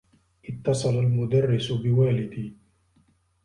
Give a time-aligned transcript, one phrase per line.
[0.49, 2.55] اتّصل المدرّس بوالديّ.